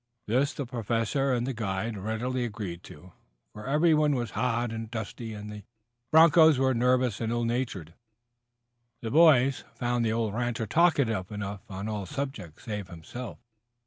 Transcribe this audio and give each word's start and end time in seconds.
This 0.25 0.51
the 0.55 0.65
Professor 0.65 1.31
and 1.31 1.45
the 1.45 1.53
guide 1.53 1.95
readily 1.95 2.43
agreed 2.43 2.81
to, 2.85 3.11
for 3.53 3.67
everyone 3.67 4.15
was 4.15 4.31
hot 4.31 4.71
and 4.71 4.89
dusty 4.89 5.31
and 5.35 5.51
the 5.51 5.61
bronchos 6.11 6.57
were 6.57 6.73
nervous 6.73 7.21
and 7.21 7.31
ill 7.31 7.43
natured. 7.45 7.93
The 9.03 9.11
boys 9.11 9.63
found 9.75 10.03
the 10.03 10.11
old 10.11 10.33
rancher 10.33 10.65
talkative 10.65 11.31
enough 11.31 11.61
on 11.69 11.87
all 11.87 12.07
subjects 12.07 12.63
save 12.63 12.87
himself. 12.87 13.37